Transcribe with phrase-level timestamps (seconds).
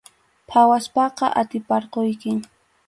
[0.49, 2.39] Phawaspaqa atiparquykim.